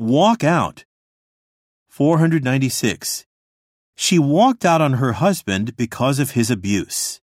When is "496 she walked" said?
1.88-4.64